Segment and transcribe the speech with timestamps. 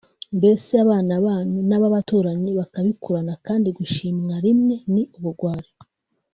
[0.37, 5.71] mbese abana banyu n’ab’abaturanyi bakabikurana kandi gushimwa rimwe ni ubugwari